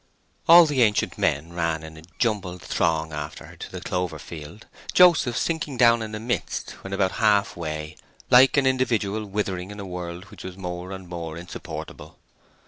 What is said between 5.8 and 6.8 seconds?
in the midst